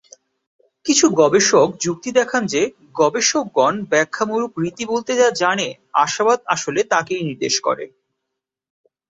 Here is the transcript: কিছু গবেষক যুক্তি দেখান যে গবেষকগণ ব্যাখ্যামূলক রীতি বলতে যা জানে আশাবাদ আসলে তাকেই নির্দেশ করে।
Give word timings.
কিছু 0.85 1.05
গবেষক 1.19 1.67
যুক্তি 1.81 2.09
দেখান 2.11 2.43
যে 2.45 2.61
গবেষকগণ 2.95 3.73
ব্যাখ্যামূলক 3.91 4.51
রীতি 4.57 4.83
বলতে 4.85 5.11
যা 5.15 5.27
জানে 5.41 5.67
আশাবাদ 6.03 6.39
আসলে 6.47 6.81
তাকেই 6.91 7.23
নির্দেশ 7.27 7.55
করে। 7.59 7.85